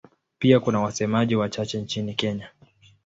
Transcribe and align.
Pia 0.39 0.59
kuna 0.59 0.79
wasemaji 0.81 1.35
wachache 1.35 1.81
nchini 1.81 2.13
Kenya. 2.13 2.49